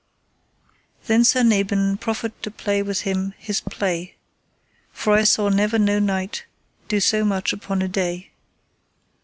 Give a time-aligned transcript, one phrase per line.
[1.05, 4.15] Then Sir Nabon proffered to play with him his play:
[4.91, 6.45] For I saw never no knight
[6.87, 8.31] do so much upon a day.